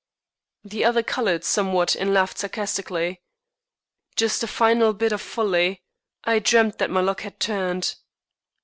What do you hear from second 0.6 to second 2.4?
The other colored somewhat and laughed